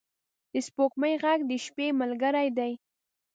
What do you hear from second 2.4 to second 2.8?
دی.